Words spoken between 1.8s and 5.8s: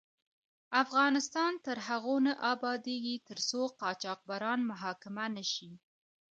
هغو نه ابادیږي، ترڅو قاچاقبران محاکمه نشي.